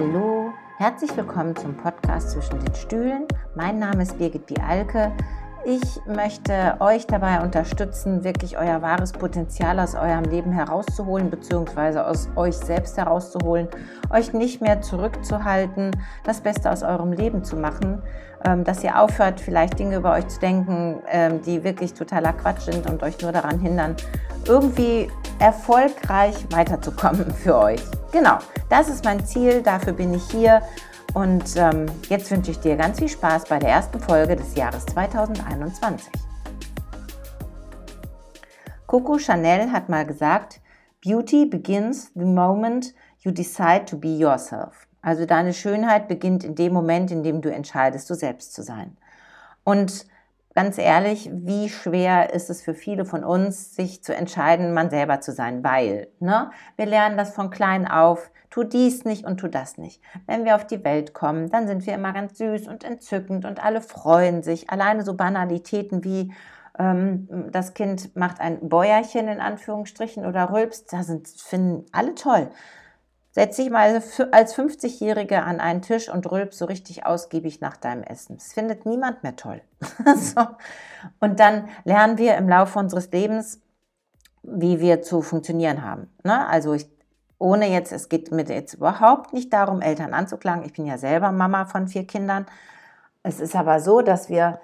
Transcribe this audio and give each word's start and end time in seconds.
Hallo, 0.00 0.54
herzlich 0.78 1.14
willkommen 1.14 1.54
zum 1.54 1.76
Podcast 1.76 2.30
zwischen 2.30 2.58
den 2.58 2.74
Stühlen. 2.74 3.26
Mein 3.54 3.78
Name 3.78 4.02
ist 4.02 4.16
Birgit 4.16 4.46
Bialke. 4.46 5.12
Ich 5.66 5.82
möchte 6.06 6.76
euch 6.80 7.06
dabei 7.06 7.42
unterstützen, 7.42 8.24
wirklich 8.24 8.56
euer 8.56 8.80
wahres 8.80 9.12
Potenzial 9.12 9.78
aus 9.78 9.94
eurem 9.94 10.24
Leben 10.24 10.52
herauszuholen, 10.52 11.28
beziehungsweise 11.28 12.06
aus 12.06 12.30
euch 12.34 12.56
selbst 12.56 12.96
herauszuholen, 12.96 13.68
euch 14.08 14.32
nicht 14.32 14.62
mehr 14.62 14.80
zurückzuhalten, 14.80 15.90
das 16.24 16.40
Beste 16.40 16.70
aus 16.70 16.82
eurem 16.82 17.12
Leben 17.12 17.44
zu 17.44 17.56
machen, 17.56 18.00
ähm, 18.46 18.64
dass 18.64 18.82
ihr 18.82 18.98
aufhört, 18.98 19.38
vielleicht 19.38 19.78
Dinge 19.78 19.96
über 19.96 20.12
euch 20.12 20.28
zu 20.28 20.40
denken, 20.40 21.02
ähm, 21.10 21.42
die 21.42 21.62
wirklich 21.62 21.92
totaler 21.92 22.32
Quatsch 22.32 22.62
sind 22.62 22.88
und 22.88 23.02
euch 23.02 23.20
nur 23.20 23.32
daran 23.32 23.58
hindern, 23.58 23.96
irgendwie 24.48 25.10
erfolgreich 25.40 26.46
weiterzukommen 26.50 27.30
für 27.34 27.58
euch. 27.58 27.82
Genau, 28.12 28.38
das 28.68 28.88
ist 28.88 29.04
mein 29.04 29.24
Ziel, 29.24 29.62
dafür 29.62 29.92
bin 29.92 30.12
ich 30.12 30.28
hier 30.32 30.62
und 31.14 31.56
ähm, 31.56 31.86
jetzt 32.08 32.28
wünsche 32.32 32.50
ich 32.50 32.58
dir 32.58 32.76
ganz 32.76 32.98
viel 32.98 33.08
Spaß 33.08 33.44
bei 33.44 33.60
der 33.60 33.70
ersten 33.70 34.00
Folge 34.00 34.34
des 34.34 34.56
Jahres 34.56 34.84
2021. 34.86 36.10
Coco 38.88 39.16
Chanel 39.18 39.70
hat 39.70 39.88
mal 39.88 40.04
gesagt, 40.04 40.60
Beauty 41.04 41.46
begins 41.46 42.10
the 42.14 42.24
moment 42.24 42.92
you 43.20 43.30
decide 43.30 43.84
to 43.84 43.96
be 43.96 44.08
yourself. 44.08 44.88
Also 45.02 45.24
deine 45.24 45.54
Schönheit 45.54 46.08
beginnt 46.08 46.42
in 46.42 46.56
dem 46.56 46.72
Moment, 46.72 47.12
in 47.12 47.22
dem 47.22 47.40
du 47.40 47.52
entscheidest, 47.52 48.10
du 48.10 48.14
selbst 48.14 48.52
zu 48.54 48.64
sein. 48.64 48.96
Und 49.62 50.04
ganz 50.54 50.78
ehrlich, 50.78 51.30
wie 51.32 51.68
schwer 51.68 52.32
ist 52.32 52.50
es 52.50 52.62
für 52.62 52.74
viele 52.74 53.04
von 53.04 53.24
uns, 53.24 53.74
sich 53.74 54.02
zu 54.02 54.14
entscheiden, 54.14 54.74
man 54.74 54.90
selber 54.90 55.20
zu 55.20 55.32
sein, 55.32 55.62
weil 55.62 56.08
ne, 56.18 56.50
wir 56.76 56.86
lernen 56.86 57.16
das 57.16 57.34
von 57.34 57.50
klein 57.50 57.86
auf, 57.86 58.30
tu 58.50 58.64
dies 58.64 59.04
nicht 59.04 59.24
und 59.24 59.38
tu 59.38 59.48
das 59.48 59.78
nicht. 59.78 60.02
Wenn 60.26 60.44
wir 60.44 60.56
auf 60.56 60.66
die 60.66 60.82
Welt 60.84 61.14
kommen, 61.14 61.50
dann 61.50 61.66
sind 61.66 61.86
wir 61.86 61.94
immer 61.94 62.12
ganz 62.12 62.38
süß 62.38 62.66
und 62.66 62.84
entzückend 62.84 63.44
und 63.44 63.64
alle 63.64 63.80
freuen 63.80 64.42
sich. 64.42 64.70
Alleine 64.70 65.04
so 65.04 65.14
Banalitäten 65.14 66.02
wie 66.04 66.32
ähm, 66.78 67.28
das 67.52 67.74
Kind 67.74 68.16
macht 68.16 68.40
ein 68.40 68.68
Bäuerchen 68.68 69.28
in 69.28 69.40
Anführungsstrichen 69.40 70.26
oder 70.26 70.52
rülpst, 70.52 70.92
das 70.92 71.06
sind, 71.06 71.28
finden 71.28 71.86
alle 71.92 72.14
toll. 72.14 72.50
Setz 73.32 73.56
dich 73.56 73.70
mal 73.70 74.02
als 74.32 74.56
50-Jährige 74.56 75.42
an 75.42 75.60
einen 75.60 75.82
Tisch 75.82 76.08
und 76.08 76.30
rülp 76.30 76.52
so 76.52 76.64
richtig 76.64 77.06
ausgiebig 77.06 77.60
nach 77.60 77.76
deinem 77.76 78.02
Essen. 78.02 78.36
Das 78.36 78.52
findet 78.52 78.86
niemand 78.86 79.22
mehr 79.22 79.36
toll. 79.36 79.62
so. 80.16 80.46
Und 81.20 81.38
dann 81.38 81.68
lernen 81.84 82.18
wir 82.18 82.36
im 82.36 82.48
Laufe 82.48 82.78
unseres 82.78 83.12
Lebens, 83.12 83.60
wie 84.42 84.80
wir 84.80 85.02
zu 85.02 85.22
funktionieren 85.22 85.84
haben. 85.84 86.08
Ne? 86.24 86.44
Also 86.48 86.74
ich, 86.74 86.88
ohne 87.38 87.68
jetzt, 87.68 87.92
es 87.92 88.08
geht 88.08 88.32
mir 88.32 88.44
jetzt 88.44 88.74
überhaupt 88.74 89.32
nicht 89.32 89.52
darum, 89.52 89.80
Eltern 89.80 90.12
anzuklagen. 90.12 90.64
Ich 90.64 90.72
bin 90.72 90.86
ja 90.86 90.98
selber 90.98 91.30
Mama 91.30 91.66
von 91.66 91.86
vier 91.86 92.06
Kindern. 92.06 92.46
Es 93.22 93.38
ist 93.38 93.54
aber 93.54 93.78
so, 93.78 94.00
dass 94.00 94.28
wir 94.28 94.60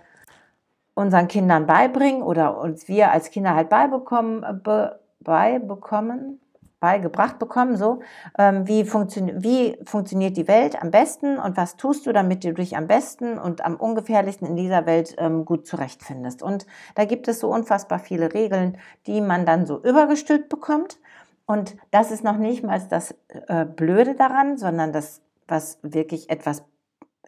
unseren 0.95 1.29
Kindern 1.29 1.67
beibringen 1.67 2.23
oder 2.23 2.59
uns 2.59 2.89
wir 2.89 3.13
als 3.13 3.31
Kinder 3.31 3.55
halt 3.55 3.69
beibekommen, 3.69 4.63
be, 4.63 4.99
beibekommen, 5.21 6.41
beigebracht 6.81 7.39
bekommen, 7.39 7.77
so 7.77 8.01
ähm, 8.39 8.67
wie, 8.67 8.85
funktio 8.85 9.27
wie 9.37 9.79
funktioniert 9.85 10.37
die 10.37 10.47
Welt 10.47 10.81
am 10.81 10.91
besten 10.91 11.39
und 11.39 11.57
was 11.57 11.77
tust 11.77 12.07
du, 12.07 12.13
damit 12.13 12.45
du 12.45 12.53
dich 12.53 12.77
am 12.77 12.87
besten 12.87 13.39
und 13.39 13.65
am 13.65 13.77
ungefährlichsten 13.77 14.47
in 14.47 14.57
dieser 14.57 14.87
Welt 14.87 15.15
ähm, 15.19 15.45
gut 15.45 15.67
zurechtfindest. 15.67 16.43
Und 16.43 16.67
da 16.95 17.05
gibt 17.05 17.29
es 17.29 17.41
so 17.41 17.49
unfassbar 17.49 17.99
viele 17.99 18.35
Regeln, 18.35 18.79
die 19.07 19.21
man 19.21 19.47
dann 19.47 19.67
so 19.67 19.83
übergestülpt 19.83 20.49
bekommt. 20.49 20.99
Und 21.47 21.77
das 21.91 22.11
ist 22.11 22.25
noch 22.25 22.37
nicht 22.37 22.63
mal 22.63 22.81
das 22.91 23.15
äh, 23.49 23.65
Blöde 23.65 24.15
daran, 24.15 24.59
sondern 24.59 24.93
das, 24.93 25.23
was 25.49 25.79
wirklich 25.83 26.29
etwas 26.29 26.65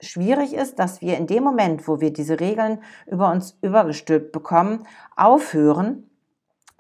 schwierig 0.00 0.54
ist, 0.54 0.78
dass 0.78 1.00
wir 1.00 1.16
in 1.16 1.26
dem 1.26 1.42
Moment, 1.42 1.88
wo 1.88 2.00
wir 2.00 2.12
diese 2.12 2.38
Regeln 2.40 2.80
über 3.06 3.30
uns 3.30 3.56
übergestülpt 3.62 4.32
bekommen, 4.32 4.84
aufhören, 5.16 6.08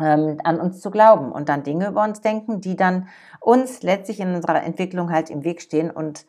ähm, 0.00 0.38
an 0.44 0.60
uns 0.60 0.80
zu 0.80 0.90
glauben 0.90 1.32
und 1.32 1.48
dann 1.48 1.62
Dinge 1.62 1.88
über 1.88 2.04
uns 2.04 2.20
denken, 2.20 2.60
die 2.60 2.76
dann 2.76 3.08
uns 3.40 3.82
letztlich 3.82 4.20
in 4.20 4.34
unserer 4.34 4.62
Entwicklung 4.62 5.10
halt 5.10 5.30
im 5.30 5.44
Weg 5.44 5.60
stehen 5.62 5.90
und 5.90 6.26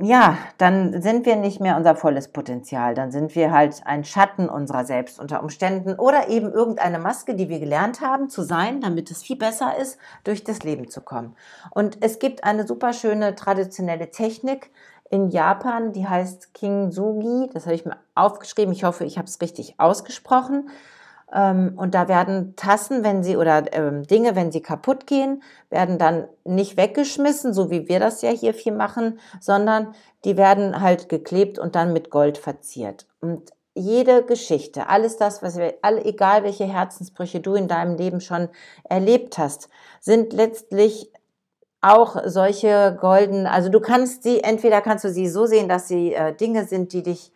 ja, 0.00 0.38
dann 0.58 1.02
sind 1.02 1.26
wir 1.26 1.34
nicht 1.34 1.60
mehr 1.60 1.76
unser 1.76 1.96
volles 1.96 2.28
Potenzial. 2.28 2.94
Dann 2.94 3.10
sind 3.10 3.34
wir 3.34 3.50
halt 3.50 3.82
ein 3.84 4.04
Schatten 4.04 4.48
unserer 4.48 4.84
selbst 4.84 5.18
unter 5.18 5.42
Umständen 5.42 5.94
oder 5.94 6.28
eben 6.28 6.52
irgendeine 6.52 7.00
Maske, 7.00 7.34
die 7.34 7.48
wir 7.48 7.58
gelernt 7.58 8.00
haben 8.00 8.30
zu 8.30 8.42
sein, 8.42 8.80
damit 8.80 9.10
es 9.10 9.24
viel 9.24 9.36
besser 9.36 9.76
ist, 9.76 9.98
durch 10.22 10.44
das 10.44 10.62
Leben 10.62 10.88
zu 10.88 11.00
kommen. 11.00 11.34
Und 11.72 11.98
es 12.00 12.20
gibt 12.20 12.44
eine 12.44 12.64
super 12.64 12.92
schöne 12.92 13.34
traditionelle 13.34 14.12
Technik 14.12 14.70
in 15.10 15.30
Japan, 15.30 15.92
die 15.92 16.06
heißt 16.06 16.54
Kintsugi. 16.54 17.50
Das 17.52 17.64
habe 17.66 17.74
ich 17.74 17.84
mir 17.84 17.96
aufgeschrieben. 18.14 18.72
Ich 18.72 18.84
hoffe, 18.84 19.04
ich 19.04 19.18
habe 19.18 19.26
es 19.26 19.40
richtig 19.40 19.80
ausgesprochen. 19.80 20.70
Ähm, 21.32 21.74
und 21.76 21.94
da 21.94 22.08
werden 22.08 22.54
Tassen, 22.56 23.04
wenn 23.04 23.22
sie 23.22 23.36
oder 23.36 23.64
ähm, 23.72 24.06
Dinge, 24.06 24.34
wenn 24.34 24.50
sie 24.50 24.62
kaputt 24.62 25.06
gehen, 25.06 25.42
werden 25.70 25.98
dann 25.98 26.28
nicht 26.44 26.76
weggeschmissen, 26.76 27.52
so 27.52 27.70
wie 27.70 27.88
wir 27.88 28.00
das 28.00 28.22
ja 28.22 28.30
hier 28.30 28.54
viel 28.54 28.72
machen, 28.72 29.18
sondern 29.40 29.94
die 30.24 30.36
werden 30.36 30.80
halt 30.80 31.08
geklebt 31.08 31.58
und 31.58 31.74
dann 31.74 31.92
mit 31.92 32.10
Gold 32.10 32.38
verziert. 32.38 33.06
Und 33.20 33.50
jede 33.74 34.24
Geschichte, 34.24 34.88
alles 34.88 35.16
das, 35.18 35.42
was 35.42 35.56
wir, 35.56 35.74
alle, 35.82 36.04
egal 36.04 36.42
welche 36.42 36.64
Herzensbrüche 36.64 37.40
du 37.40 37.54
in 37.54 37.68
deinem 37.68 37.96
Leben 37.96 38.20
schon 38.20 38.48
erlebt 38.84 39.38
hast, 39.38 39.68
sind 40.00 40.32
letztlich 40.32 41.12
auch 41.80 42.16
solche 42.24 42.96
golden, 43.00 43.46
also 43.46 43.68
du 43.68 43.78
kannst 43.78 44.24
sie, 44.24 44.42
entweder 44.42 44.80
kannst 44.80 45.04
du 45.04 45.10
sie 45.10 45.28
so 45.28 45.46
sehen, 45.46 45.68
dass 45.68 45.86
sie 45.86 46.12
äh, 46.12 46.34
Dinge 46.34 46.64
sind, 46.64 46.92
die 46.92 47.04
dich 47.04 47.32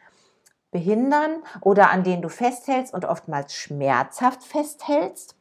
behindern 0.73 1.45
oder 1.61 1.91
an 1.91 2.03
denen 2.03 2.23
du 2.23 2.29
festhältst 2.29 2.93
und 2.93 3.05
oftmals 3.05 3.55
schmerzhaft 3.55 4.43
festhältst 4.43 5.37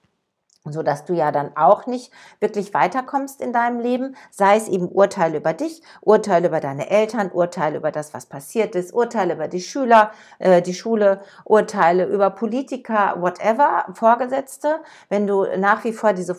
so 0.65 0.83
dass 0.83 1.05
du 1.05 1.13
ja 1.13 1.31
dann 1.31 1.57
auch 1.57 1.87
nicht 1.87 2.11
wirklich 2.39 2.73
weiterkommst 2.73 3.41
in 3.41 3.51
deinem 3.51 3.79
Leben, 3.79 4.15
sei 4.29 4.57
es 4.57 4.67
eben 4.67 4.87
Urteile 4.87 5.37
über 5.37 5.53
dich, 5.53 5.81
Urteile 6.01 6.49
über 6.49 6.59
deine 6.59 6.89
Eltern, 6.89 7.31
Urteile 7.31 7.77
über 7.77 7.91
das, 7.91 8.13
was 8.13 8.27
passiert 8.27 8.75
ist, 8.75 8.93
Urteile 8.93 9.33
über 9.33 9.47
die 9.47 9.61
Schüler, 9.61 10.11
äh, 10.37 10.61
die 10.61 10.75
Schule, 10.75 11.21
Urteile 11.45 12.05
über 12.05 12.29
Politiker, 12.29 13.15
whatever, 13.17 13.85
Vorgesetzte. 13.93 14.81
Wenn 15.09 15.25
du 15.25 15.45
nach 15.57 15.83
wie 15.83 15.93
vor 15.93 16.13
diese 16.13 16.35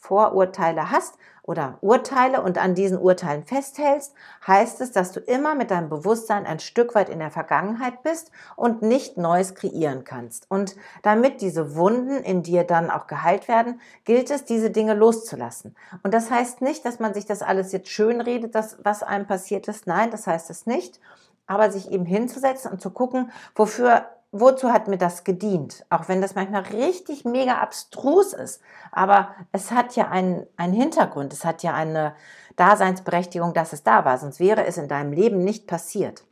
Vorurteile 0.00 0.92
hast, 0.92 1.18
oder 1.46 1.78
Urteile 1.80 2.42
und 2.42 2.58
an 2.58 2.74
diesen 2.74 2.98
Urteilen 2.98 3.44
festhältst, 3.44 4.14
heißt 4.46 4.80
es, 4.80 4.92
dass 4.92 5.12
du 5.12 5.20
immer 5.20 5.54
mit 5.54 5.70
deinem 5.70 5.88
Bewusstsein 5.88 6.44
ein 6.44 6.58
Stück 6.58 6.94
weit 6.94 7.08
in 7.08 7.20
der 7.20 7.30
Vergangenheit 7.30 8.02
bist 8.02 8.30
und 8.56 8.82
nicht 8.82 9.16
Neues 9.16 9.54
kreieren 9.54 10.04
kannst. 10.04 10.50
Und 10.50 10.76
damit 11.02 11.40
diese 11.40 11.76
Wunden 11.76 12.22
in 12.22 12.42
dir 12.42 12.64
dann 12.64 12.90
auch 12.90 13.06
geheilt 13.06 13.48
werden, 13.48 13.80
gilt 14.04 14.30
es, 14.30 14.44
diese 14.44 14.70
Dinge 14.70 14.94
loszulassen. 14.94 15.76
Und 16.02 16.12
das 16.12 16.30
heißt 16.30 16.60
nicht, 16.62 16.84
dass 16.84 16.98
man 16.98 17.14
sich 17.14 17.26
das 17.26 17.42
alles 17.42 17.72
jetzt 17.72 17.88
schön 17.88 18.20
redet, 18.20 18.54
das, 18.54 18.78
was 18.82 19.02
einem 19.02 19.26
passiert 19.26 19.68
ist. 19.68 19.86
Nein, 19.86 20.10
das 20.10 20.26
heißt 20.26 20.50
es 20.50 20.66
nicht. 20.66 21.00
Aber 21.46 21.70
sich 21.70 21.92
eben 21.92 22.06
hinzusetzen 22.06 22.72
und 22.72 22.80
zu 22.80 22.90
gucken, 22.90 23.30
wofür 23.54 24.06
wozu 24.40 24.72
hat 24.72 24.88
mir 24.88 24.98
das 24.98 25.24
gedient? 25.24 25.84
Auch 25.90 26.08
wenn 26.08 26.20
das 26.20 26.34
manchmal 26.34 26.62
richtig 26.62 27.24
mega 27.24 27.58
abstrus 27.58 28.32
ist. 28.32 28.60
Aber 28.92 29.34
es 29.52 29.70
hat 29.70 29.96
ja 29.96 30.08
einen, 30.08 30.46
einen 30.56 30.72
Hintergrund, 30.72 31.32
es 31.32 31.44
hat 31.44 31.62
ja 31.62 31.74
eine 31.74 32.14
Daseinsberechtigung, 32.56 33.54
dass 33.54 33.72
es 33.72 33.82
da 33.82 34.04
war. 34.04 34.18
Sonst 34.18 34.40
wäre 34.40 34.66
es 34.66 34.78
in 34.78 34.88
deinem 34.88 35.12
Leben 35.12 35.38
nicht 35.38 35.66
passiert. 35.66 36.24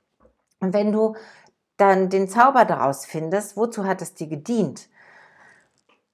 Und 0.60 0.72
wenn 0.72 0.93
du 0.93 1.14
dann 1.76 2.09
den 2.09 2.28
Zauber 2.28 2.64
daraus 2.64 3.04
findest, 3.04 3.56
wozu 3.56 3.84
hat 3.84 4.00
es 4.00 4.14
dir 4.14 4.28
gedient? 4.28 4.88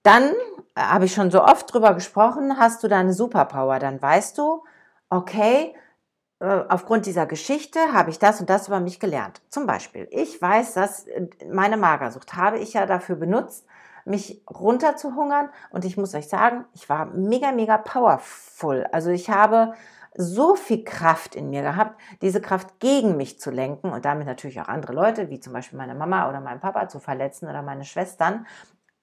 Dann 0.03 0.33
äh, 0.75 0.81
habe 0.81 1.05
ich 1.05 1.15
schon 1.15 1.31
so 1.31 1.45
oft 1.45 1.73
drüber 1.73 1.95
gesprochen, 1.95 2.59
hast 2.59 2.83
du 2.83 2.89
deine 2.89 3.13
Superpower. 3.13 3.79
Dann 3.79 4.01
weißt 4.01 4.39
du, 4.39 4.65
okay, 5.09 5.75
aufgrund 6.41 7.07
dieser 7.07 7.27
Geschichte 7.27 7.93
habe 7.93 8.11
ich 8.11 8.19
das 8.19 8.41
und 8.41 8.49
das 8.49 8.69
über 8.69 8.81
mich 8.81 8.99
gelernt. 8.99 9.43
Zum 9.51 9.67
Beispiel, 9.67 10.09
ich 10.11 10.41
weiß, 10.41 10.75
dass 10.75 11.07
äh, 11.07 11.29
meine 11.53 11.77
Magersucht 11.77 12.35
habe 12.35 12.59
ich 12.59 12.73
ja 12.73 12.87
dafür 12.87 13.17
benutzt, 13.17 13.67
mich 14.07 14.43
runterzuhungern. 14.49 15.51
Und 15.71 15.85
ich 15.85 15.97
muss 15.99 16.15
euch 16.15 16.29
sagen, 16.29 16.65
ich 16.75 16.89
war 16.89 17.07
mega, 17.07 17.53
mega 17.53 17.77
powerful. 17.77 18.87
Also 18.91 19.11
ich 19.11 19.29
habe 19.29 19.75
so 20.15 20.57
viel 20.57 20.83
Kraft 20.83 21.37
in 21.37 21.51
mir 21.51 21.63
gehabt, 21.63 22.01
diese 22.23 22.41
Kraft 22.41 22.81
gegen 22.81 23.17
mich 23.17 23.39
zu 23.39 23.51
lenken 23.51 23.93
und 23.93 24.05
damit 24.05 24.27
natürlich 24.27 24.61
auch 24.61 24.69
andere 24.69 24.93
Leute, 24.93 25.31
wie 25.31 25.41
zum 25.41 25.53
Beispiel 25.53 25.79
meine 25.79 25.95
Mama 25.95 26.29
oder 26.29 26.41
meinen 26.41 26.61
Papa 26.61 26.89
zu 26.89 26.99
verletzen 26.99 27.49
oder 27.49 27.63
meine 27.63 27.85
Schwestern, 27.85 28.47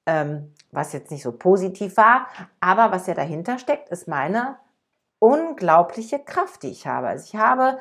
ähm, 0.05 0.53
was 0.71 0.91
jetzt 0.91 1.11
nicht 1.11 1.23
so 1.23 1.31
positiv 1.31 1.97
war. 1.97 2.27
Aber 2.59 2.91
was 2.91 3.07
ja 3.07 3.13
dahinter 3.13 3.57
steckt, 3.57 3.89
ist 3.89 4.07
meine 4.07 4.57
unglaubliche 5.19 6.19
Kraft, 6.19 6.63
die 6.63 6.69
ich 6.69 6.87
habe. 6.87 7.07
Also 7.07 7.25
ich 7.25 7.35
habe 7.39 7.79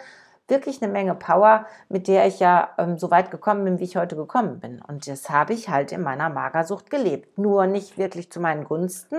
wirklich 0.49 0.83
eine 0.83 0.93
Menge 0.93 1.15
Power, 1.15 1.67
mit 1.89 2.09
der 2.09 2.27
ich 2.27 2.39
ja 2.39 2.71
ähm, 2.79 2.99
so 2.99 3.11
weit 3.11 3.31
gekommen 3.31 3.65
bin, 3.65 3.79
wie 3.79 3.85
ich 3.85 3.97
heute 3.97 4.17
gekommen 4.17 4.61
bin. 4.61 4.81
Und 4.81 5.09
das 5.09 5.29
habe 5.29 5.53
ich 5.53 5.69
halt 5.69 5.93
in 5.93 6.03
meiner 6.03 6.31
Magersucht 6.31 6.91
gelebt. 6.91 7.39
Nur 7.39 7.67
nicht 7.67 7.99
wirklich 7.99 8.31
zu 8.31 8.41
meinen 8.41 8.65
Gunsten, 8.65 9.17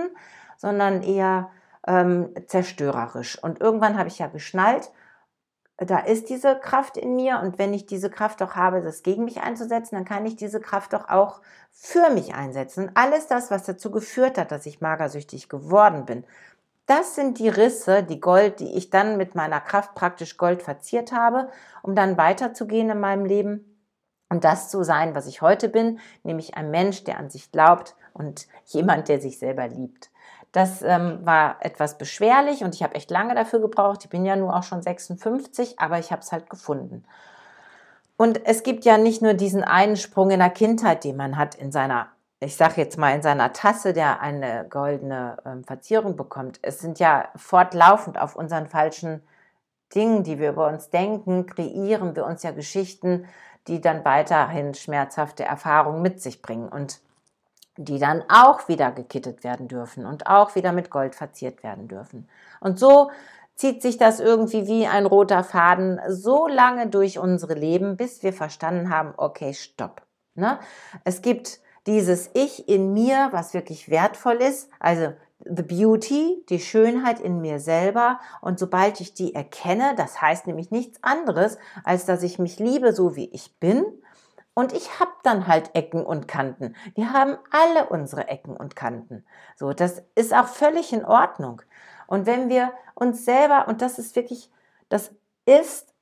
sondern 0.56 1.02
eher 1.02 1.50
ähm, 1.86 2.34
zerstörerisch. 2.46 3.42
Und 3.42 3.60
irgendwann 3.60 3.98
habe 3.98 4.08
ich 4.08 4.18
ja 4.18 4.26
geschnallt, 4.26 4.90
da 5.78 6.00
ist 6.00 6.28
diese 6.28 6.58
Kraft 6.58 6.96
in 6.96 7.14
mir 7.14 7.40
und 7.40 7.56
wenn 7.58 7.72
ich 7.72 7.86
diese 7.86 8.10
Kraft 8.10 8.40
doch 8.40 8.56
habe, 8.56 8.82
das 8.82 9.04
gegen 9.04 9.24
mich 9.24 9.40
einzusetzen, 9.42 9.94
dann 9.94 10.04
kann 10.04 10.26
ich 10.26 10.34
diese 10.34 10.60
Kraft 10.60 10.92
doch 10.92 11.08
auch 11.08 11.40
für 11.70 12.10
mich 12.10 12.34
einsetzen. 12.34 12.90
alles 12.94 13.28
das, 13.28 13.52
was 13.52 13.62
dazu 13.62 13.92
geführt 13.92 14.38
hat, 14.38 14.50
dass 14.50 14.66
ich 14.66 14.80
magersüchtig 14.80 15.48
geworden 15.48 16.04
bin, 16.04 16.24
das 16.88 17.14
sind 17.14 17.38
die 17.38 17.48
Risse, 17.48 18.02
die 18.02 18.20
Gold, 18.20 18.60
die 18.60 18.76
ich 18.76 18.90
dann 18.90 19.16
mit 19.16 19.34
meiner 19.34 19.60
Kraft 19.60 19.94
praktisch 19.94 20.36
Gold 20.36 20.62
verziert 20.62 21.12
habe, 21.12 21.48
um 21.82 21.94
dann 21.94 22.16
weiterzugehen 22.16 22.90
in 22.90 22.98
meinem 22.98 23.24
Leben 23.24 23.78
und 24.30 24.44
das 24.44 24.70
zu 24.70 24.82
sein, 24.82 25.14
was 25.14 25.26
ich 25.26 25.42
heute 25.42 25.68
bin, 25.68 26.00
nämlich 26.22 26.56
ein 26.56 26.70
Mensch, 26.70 27.04
der 27.04 27.18
an 27.18 27.30
sich 27.30 27.52
glaubt 27.52 27.94
und 28.14 28.46
jemand, 28.64 29.08
der 29.08 29.20
sich 29.20 29.38
selber 29.38 29.68
liebt. 29.68 30.10
Das 30.52 30.82
ähm, 30.82 31.20
war 31.24 31.56
etwas 31.60 31.98
beschwerlich 31.98 32.64
und 32.64 32.74
ich 32.74 32.82
habe 32.82 32.94
echt 32.94 33.10
lange 33.10 33.34
dafür 33.34 33.60
gebraucht. 33.60 34.04
Ich 34.04 34.10
bin 34.10 34.24
ja 34.24 34.34
nur 34.34 34.56
auch 34.56 34.62
schon 34.62 34.82
56, 34.82 35.78
aber 35.78 35.98
ich 35.98 36.10
habe 36.10 36.22
es 36.22 36.32
halt 36.32 36.48
gefunden. 36.48 37.04
Und 38.16 38.46
es 38.46 38.62
gibt 38.62 38.84
ja 38.84 38.98
nicht 38.98 39.22
nur 39.22 39.34
diesen 39.34 39.62
einen 39.62 39.96
Sprung 39.96 40.30
in 40.30 40.40
der 40.40 40.50
Kindheit, 40.50 41.04
den 41.04 41.16
man 41.16 41.36
hat 41.36 41.54
in 41.54 41.70
seiner, 41.70 42.08
ich 42.40 42.56
sage 42.56 42.80
jetzt 42.80 42.98
mal, 42.98 43.14
in 43.14 43.22
seiner 43.22 43.52
Tasse, 43.52 43.92
der 43.92 44.20
eine 44.20 44.66
goldene 44.68 45.38
ähm, 45.44 45.64
Verzierung 45.64 46.16
bekommt. 46.16 46.58
Es 46.62 46.78
sind 46.78 46.98
ja 46.98 47.28
fortlaufend 47.36 48.20
auf 48.20 48.36
unseren 48.36 48.66
falschen 48.66 49.22
Dingen, 49.94 50.22
die 50.22 50.38
wir 50.38 50.50
über 50.50 50.68
uns 50.68 50.90
denken, 50.90 51.46
kreieren 51.46 52.14
wir 52.14 52.26
uns 52.26 52.42
ja 52.42 52.52
Geschichten, 52.52 53.26
die 53.66 53.80
dann 53.80 54.04
weiterhin 54.04 54.74
schmerzhafte 54.74 55.44
Erfahrungen 55.44 56.02
mit 56.02 56.22
sich 56.22 56.42
bringen. 56.42 56.68
Und 56.68 57.00
die 57.78 58.00
dann 58.00 58.24
auch 58.28 58.66
wieder 58.66 58.90
gekittet 58.90 59.44
werden 59.44 59.68
dürfen 59.68 60.04
und 60.04 60.26
auch 60.26 60.56
wieder 60.56 60.72
mit 60.72 60.90
Gold 60.90 61.14
verziert 61.14 61.62
werden 61.62 61.86
dürfen. 61.86 62.28
Und 62.58 62.78
so 62.78 63.10
zieht 63.54 63.82
sich 63.82 63.96
das 63.96 64.18
irgendwie 64.18 64.66
wie 64.66 64.88
ein 64.88 65.06
roter 65.06 65.44
Faden 65.44 66.00
so 66.08 66.48
lange 66.48 66.88
durch 66.88 67.20
unsere 67.20 67.54
Leben, 67.54 67.96
bis 67.96 68.22
wir 68.24 68.32
verstanden 68.32 68.90
haben, 68.90 69.14
okay, 69.16 69.54
stopp. 69.54 70.02
Ne? 70.34 70.58
Es 71.04 71.22
gibt 71.22 71.60
dieses 71.88 72.30
Ich 72.34 72.68
in 72.68 72.92
mir, 72.92 73.28
was 73.32 73.54
wirklich 73.54 73.90
wertvoll 73.90 74.36
ist, 74.36 74.70
also 74.78 75.14
the 75.40 75.62
beauty, 75.62 76.44
die 76.48 76.60
Schönheit 76.60 77.18
in 77.18 77.40
mir 77.40 77.58
selber. 77.58 78.20
Und 78.42 78.58
sobald 78.58 79.00
ich 79.00 79.14
die 79.14 79.34
erkenne, 79.34 79.94
das 79.96 80.20
heißt 80.20 80.46
nämlich 80.46 80.70
nichts 80.70 81.02
anderes, 81.02 81.58
als 81.84 82.04
dass 82.04 82.22
ich 82.22 82.38
mich 82.38 82.58
liebe, 82.58 82.92
so 82.92 83.16
wie 83.16 83.30
ich 83.32 83.58
bin, 83.58 83.84
und 84.54 84.72
ich 84.72 84.98
habe 84.98 85.12
dann 85.22 85.46
halt 85.46 85.76
Ecken 85.76 86.04
und 86.04 86.26
Kanten. 86.26 86.74
Wir 86.96 87.12
haben 87.12 87.36
alle 87.52 87.90
unsere 87.90 88.26
Ecken 88.26 88.56
und 88.56 88.74
Kanten. 88.74 89.24
So, 89.54 89.72
das 89.72 90.02
ist 90.16 90.34
auch 90.34 90.48
völlig 90.48 90.92
in 90.92 91.04
Ordnung. 91.04 91.62
Und 92.08 92.26
wenn 92.26 92.48
wir 92.48 92.72
uns 92.96 93.24
selber, 93.24 93.68
und 93.68 93.82
das 93.82 94.00
ist 94.00 94.16
wirklich, 94.16 94.50
das 94.88 95.12
ist 95.46 95.94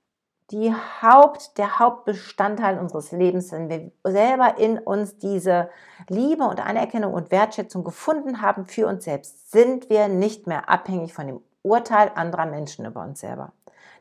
die 0.50 0.72
Haupt, 1.02 1.58
der 1.58 1.78
Hauptbestandteil 1.78 2.78
unseres 2.78 3.12
Lebens, 3.12 3.50
wenn 3.52 3.69
wir 3.69 3.90
selber 4.04 4.58
in 4.58 4.78
uns 4.78 5.19
diese 5.19 5.70
Liebe 6.08 6.44
und 6.44 6.64
Anerkennung 6.64 7.12
und 7.14 7.31
Wertschätzung 7.31 7.82
gefunden 7.82 8.43
haben 8.43 8.66
für 8.66 8.87
uns 8.87 9.04
selbst, 9.04 9.50
sind 9.50 9.90
wir 9.90 10.08
nicht 10.08 10.46
mehr 10.46 10.69
abhängig 10.69 11.14
von 11.14 11.26
dem 11.26 11.40
Urteil 11.62 12.12
anderer 12.14 12.46
Menschen 12.46 12.87
über 12.87 13.02
uns 13.02 13.20
selber 13.20 13.52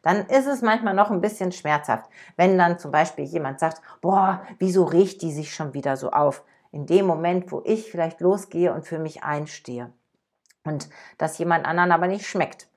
dann 0.06 0.28
ist 0.28 0.46
es 0.46 0.62
manchmal 0.62 0.94
noch 0.94 1.10
ein 1.10 1.20
bisschen 1.20 1.52
schmerzhaft, 1.52 2.06
wenn 2.38 2.60
dann 2.60 2.78
zum 2.78 2.92
Beispiel 2.92 3.26
jemand 3.26 3.60
sagt, 3.60 3.82
boah, 4.02 4.44
wieso 4.60 4.84
riecht 4.84 5.24
die 5.24 5.32
sich 5.32 5.56
schon 5.56 5.74
wieder 5.74 5.98
so 5.98 6.12
auf? 6.12 6.44
In 6.72 6.86
dem 6.86 7.08
Moment, 7.08 7.52
wo 7.52 7.64
ich 7.66 7.90
vielleicht 7.90 8.22
losgehe 8.22 8.72
und 8.72 8.86
für 8.86 9.00
mich 9.00 9.24
einstehe 9.24 9.92
und 10.64 10.90
das 11.18 11.40
jemand 11.40 11.66
anderen 11.66 11.92
aber 11.92 12.06
nicht 12.06 12.28
schmeckt. 12.28 12.68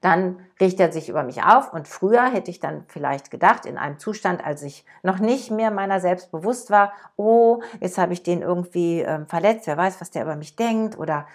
Dann 0.00 0.40
riecht 0.58 0.80
er 0.80 0.92
sich 0.92 1.08
über 1.08 1.22
mich 1.22 1.42
auf 1.42 1.72
und 1.72 1.86
früher 1.86 2.24
hätte 2.30 2.50
ich 2.50 2.58
dann 2.58 2.84
vielleicht 2.88 3.30
gedacht, 3.30 3.66
in 3.66 3.76
einem 3.76 3.98
Zustand, 3.98 4.44
als 4.44 4.62
ich 4.62 4.84
noch 5.02 5.18
nicht 5.18 5.50
mehr 5.50 5.70
meiner 5.70 6.00
selbst 6.00 6.30
bewusst 6.30 6.70
war, 6.70 6.92
oh, 7.16 7.60
jetzt 7.80 7.98
habe 7.98 8.14
ich 8.14 8.22
den 8.22 8.40
irgendwie 8.40 9.02
äh, 9.02 9.26
verletzt, 9.26 9.66
wer 9.66 9.76
weiß, 9.76 10.00
was 10.00 10.10
der 10.10 10.22
über 10.22 10.36
mich 10.36 10.56
denkt 10.56 10.98
oder 10.98 11.26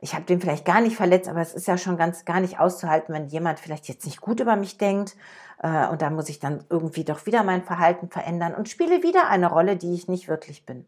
ich 0.00 0.14
habe 0.14 0.24
den 0.24 0.40
vielleicht 0.40 0.64
gar 0.64 0.80
nicht 0.80 0.96
verletzt, 0.96 1.28
aber 1.28 1.40
es 1.40 1.54
ist 1.54 1.68
ja 1.68 1.76
schon 1.76 1.96
ganz 1.96 2.24
gar 2.24 2.40
nicht 2.40 2.58
auszuhalten, 2.58 3.14
wenn 3.14 3.28
jemand 3.28 3.60
vielleicht 3.60 3.88
jetzt 3.88 4.06
nicht 4.06 4.20
gut 4.20 4.40
über 4.40 4.56
mich 4.56 4.78
denkt 4.78 5.16
äh, 5.62 5.86
und 5.88 6.00
da 6.00 6.10
muss 6.10 6.28
ich 6.28 6.38
dann 6.38 6.64
irgendwie 6.70 7.04
doch 7.04 7.26
wieder 7.26 7.42
mein 7.42 7.64
Verhalten 7.64 8.08
verändern 8.08 8.54
und 8.54 8.68
spiele 8.68 9.02
wieder 9.02 9.28
eine 9.28 9.50
Rolle, 9.50 9.76
die 9.76 9.94
ich 9.94 10.08
nicht 10.08 10.28
wirklich 10.28 10.64
bin. 10.64 10.86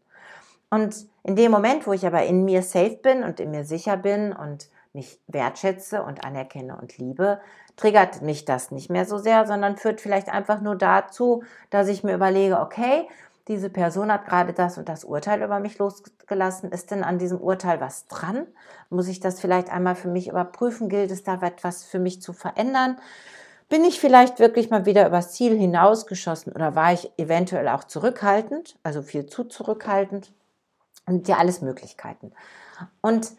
Und 0.69 1.07
in 1.23 1.35
dem 1.35 1.51
Moment, 1.51 1.87
wo 1.87 1.93
ich 1.93 2.05
aber 2.05 2.23
in 2.23 2.45
mir 2.45 2.61
safe 2.61 2.97
bin 3.01 3.23
und 3.23 3.39
in 3.39 3.51
mir 3.51 3.65
sicher 3.65 3.97
bin 3.97 4.33
und 4.33 4.69
mich 4.93 5.19
wertschätze 5.27 6.03
und 6.03 6.23
anerkenne 6.23 6.77
und 6.77 6.97
liebe, 6.97 7.39
triggert 7.75 8.21
mich 8.21 8.45
das 8.45 8.71
nicht 8.71 8.89
mehr 8.89 9.05
so 9.05 9.17
sehr, 9.17 9.45
sondern 9.45 9.77
führt 9.77 10.01
vielleicht 10.01 10.29
einfach 10.29 10.61
nur 10.61 10.75
dazu, 10.75 11.43
dass 11.69 11.87
ich 11.87 12.03
mir 12.03 12.15
überlege, 12.15 12.59
okay, 12.59 13.07
diese 13.47 13.69
Person 13.71 14.11
hat 14.11 14.27
gerade 14.27 14.53
das 14.53 14.77
und 14.77 14.89
das 14.89 15.03
Urteil 15.03 15.41
über 15.41 15.59
mich 15.59 15.79
losgelassen. 15.79 16.71
Ist 16.71 16.91
denn 16.91 17.03
an 17.03 17.17
diesem 17.17 17.41
Urteil 17.41 17.81
was 17.81 18.05
dran? 18.07 18.45
Muss 18.91 19.07
ich 19.07 19.19
das 19.19 19.39
vielleicht 19.39 19.71
einmal 19.71 19.95
für 19.95 20.07
mich 20.07 20.27
überprüfen? 20.27 20.87
Gilt 20.87 21.09
es 21.09 21.23
da 21.23 21.41
etwas 21.41 21.83
für 21.83 21.97
mich 21.97 22.21
zu 22.21 22.31
verändern? 22.31 22.97
Bin 23.67 23.83
ich 23.83 23.99
vielleicht 23.99 24.39
wirklich 24.39 24.69
mal 24.69 24.85
wieder 24.85 25.07
übers 25.07 25.31
Ziel 25.31 25.57
hinausgeschossen 25.57 26.53
oder 26.53 26.75
war 26.75 26.93
ich 26.93 27.11
eventuell 27.17 27.67
auch 27.69 27.83
zurückhaltend, 27.83 28.77
also 28.83 29.01
viel 29.01 29.25
zu 29.25 29.43
zurückhaltend? 29.43 30.31
Und 31.07 31.27
ja, 31.27 31.37
alles 31.37 31.61
Möglichkeiten. 31.61 32.31
Und 33.01 33.31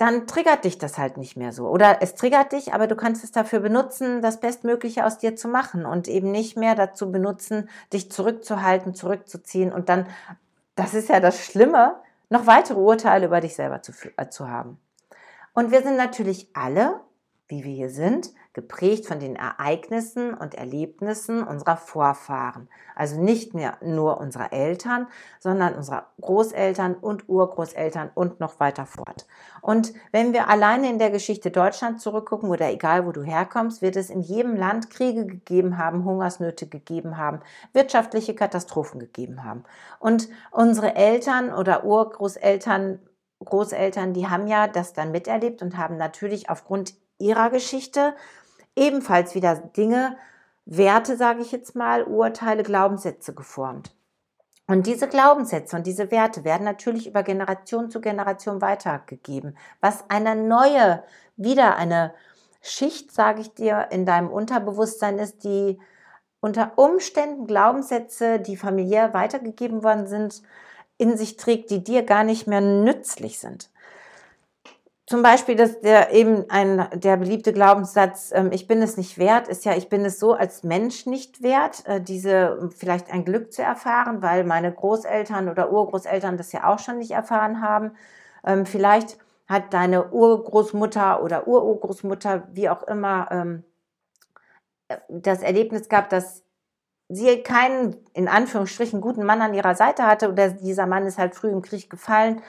dann 0.00 0.26
triggert 0.26 0.64
dich 0.64 0.78
das 0.78 0.96
halt 0.96 1.18
nicht 1.18 1.36
mehr 1.36 1.52
so. 1.52 1.68
Oder 1.68 1.98
es 2.00 2.14
triggert 2.14 2.52
dich, 2.52 2.72
aber 2.72 2.86
du 2.86 2.96
kannst 2.96 3.22
es 3.22 3.32
dafür 3.32 3.60
benutzen, 3.60 4.22
das 4.22 4.40
Bestmögliche 4.40 5.04
aus 5.04 5.18
dir 5.18 5.36
zu 5.36 5.46
machen 5.46 5.84
und 5.84 6.08
eben 6.08 6.30
nicht 6.30 6.56
mehr 6.56 6.74
dazu 6.74 7.12
benutzen, 7.12 7.68
dich 7.92 8.10
zurückzuhalten, 8.10 8.94
zurückzuziehen 8.94 9.70
und 9.70 9.90
dann, 9.90 10.06
das 10.74 10.94
ist 10.94 11.10
ja 11.10 11.20
das 11.20 11.44
Schlimme, 11.44 11.96
noch 12.30 12.46
weitere 12.46 12.78
Urteile 12.78 13.26
über 13.26 13.42
dich 13.42 13.54
selber 13.54 13.82
zu, 13.82 13.92
äh, 14.16 14.30
zu 14.30 14.48
haben. 14.48 14.80
Und 15.52 15.70
wir 15.70 15.82
sind 15.82 15.98
natürlich 15.98 16.48
alle, 16.54 17.00
wie 17.48 17.62
wir 17.62 17.74
hier 17.74 17.90
sind, 17.90 18.30
geprägt 18.52 19.06
von 19.06 19.20
den 19.20 19.36
Ereignissen 19.36 20.34
und 20.34 20.56
Erlebnissen 20.56 21.44
unserer 21.44 21.76
Vorfahren. 21.76 22.68
Also 22.96 23.20
nicht 23.20 23.54
mehr 23.54 23.76
nur 23.80 24.20
unserer 24.20 24.52
Eltern, 24.52 25.06
sondern 25.38 25.74
unserer 25.74 26.08
Großeltern 26.20 26.94
und 26.94 27.28
Urgroßeltern 27.28 28.10
und 28.14 28.40
noch 28.40 28.58
weiter 28.58 28.86
fort. 28.86 29.26
Und 29.62 29.92
wenn 30.10 30.32
wir 30.32 30.48
alleine 30.48 30.90
in 30.90 30.98
der 30.98 31.10
Geschichte 31.10 31.52
Deutschland 31.52 32.00
zurückgucken 32.00 32.50
oder 32.50 32.70
egal 32.70 33.06
wo 33.06 33.12
du 33.12 33.22
herkommst, 33.22 33.82
wird 33.82 33.94
es 33.94 34.10
in 34.10 34.20
jedem 34.20 34.56
Land 34.56 34.90
Kriege 34.90 35.26
gegeben 35.26 35.78
haben, 35.78 36.04
Hungersnöte 36.04 36.66
gegeben 36.66 37.16
haben, 37.16 37.40
wirtschaftliche 37.72 38.34
Katastrophen 38.34 38.98
gegeben 38.98 39.44
haben. 39.44 39.62
Und 40.00 40.28
unsere 40.50 40.96
Eltern 40.96 41.54
oder 41.54 41.84
Urgroßeltern 41.84 42.98
Großeltern, 43.42 44.12
die 44.12 44.28
haben 44.28 44.48
ja 44.48 44.68
das 44.68 44.92
dann 44.92 45.12
miterlebt 45.12 45.62
und 45.62 45.78
haben 45.78 45.96
natürlich 45.96 46.50
aufgrund 46.50 46.92
ihrer 47.20 47.50
Geschichte 47.50 48.14
ebenfalls 48.76 49.34
wieder 49.34 49.56
Dinge, 49.56 50.16
Werte, 50.66 51.16
sage 51.16 51.42
ich 51.42 51.52
jetzt 51.52 51.74
mal, 51.74 52.04
Urteile, 52.04 52.62
Glaubenssätze 52.62 53.34
geformt. 53.34 53.94
Und 54.66 54.86
diese 54.86 55.08
Glaubenssätze 55.08 55.76
und 55.76 55.86
diese 55.86 56.12
Werte 56.12 56.44
werden 56.44 56.62
natürlich 56.64 57.08
über 57.08 57.24
Generation 57.24 57.90
zu 57.90 58.00
Generation 58.00 58.60
weitergegeben, 58.60 59.56
was 59.80 60.04
eine 60.08 60.36
neue, 60.36 61.02
wieder 61.36 61.76
eine 61.76 62.14
Schicht, 62.60 63.10
sage 63.10 63.40
ich 63.40 63.52
dir, 63.54 63.88
in 63.90 64.06
deinem 64.06 64.28
Unterbewusstsein 64.30 65.18
ist, 65.18 65.42
die 65.42 65.80
unter 66.40 66.72
Umständen 66.76 67.46
Glaubenssätze, 67.46 68.38
die 68.38 68.56
familiär 68.56 69.12
weitergegeben 69.12 69.82
worden 69.82 70.06
sind, 70.06 70.42
in 70.98 71.16
sich 71.16 71.36
trägt, 71.36 71.70
die 71.70 71.82
dir 71.82 72.04
gar 72.04 72.22
nicht 72.22 72.46
mehr 72.46 72.60
nützlich 72.60 73.40
sind. 73.40 73.70
Zum 75.10 75.24
Beispiel, 75.24 75.56
dass 75.56 75.80
der 75.80 76.12
eben 76.12 76.48
ein, 76.50 76.88
der 76.94 77.16
beliebte 77.16 77.52
Glaubenssatz, 77.52 78.30
ähm, 78.32 78.52
ich 78.52 78.68
bin 78.68 78.80
es 78.80 78.96
nicht 78.96 79.18
wert, 79.18 79.48
ist 79.48 79.64
ja, 79.64 79.74
ich 79.74 79.88
bin 79.88 80.04
es 80.04 80.20
so 80.20 80.34
als 80.34 80.62
Mensch 80.62 81.04
nicht 81.04 81.42
wert, 81.42 81.84
äh, 81.86 82.00
diese 82.00 82.70
vielleicht 82.76 83.10
ein 83.10 83.24
Glück 83.24 83.52
zu 83.52 83.60
erfahren, 83.60 84.22
weil 84.22 84.44
meine 84.44 84.72
Großeltern 84.72 85.48
oder 85.48 85.72
Urgroßeltern 85.72 86.36
das 86.36 86.52
ja 86.52 86.72
auch 86.72 86.78
schon 86.78 86.98
nicht 86.98 87.10
erfahren 87.10 87.60
haben. 87.60 87.90
Ähm, 88.44 88.66
vielleicht 88.66 89.18
hat 89.48 89.74
deine 89.74 90.12
Urgroßmutter 90.12 91.24
oder 91.24 91.48
Ururgroßmutter, 91.48 92.46
wie 92.52 92.68
auch 92.68 92.84
immer, 92.84 93.26
ähm, 93.32 93.64
äh, 94.86 94.98
das 95.08 95.42
Erlebnis 95.42 95.88
gehabt, 95.88 96.12
dass 96.12 96.44
sie 97.08 97.42
keinen, 97.42 97.96
in 98.12 98.28
Anführungsstrichen, 98.28 99.00
guten 99.00 99.24
Mann 99.24 99.42
an 99.42 99.54
ihrer 99.54 99.74
Seite 99.74 100.06
hatte 100.06 100.30
oder 100.30 100.50
dieser 100.50 100.86
Mann 100.86 101.06
ist 101.06 101.18
halt 101.18 101.34
früh 101.34 101.50
im 101.50 101.62
Krieg 101.62 101.90
gefallen 101.90 102.42